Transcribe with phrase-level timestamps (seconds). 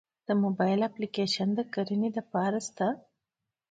[0.27, 2.87] د موبایل اپلیکیشن د کرنې لپاره شته؟